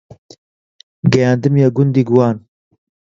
گەیاندمیە 1.13 1.67
گوندی 1.75 2.03
گوان 2.09 2.37